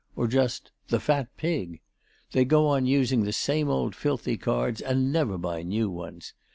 [0.15, 1.79] or just 'The fat pig!'
[2.31, 6.33] They go on using the same old filthy cards and never buy new ones.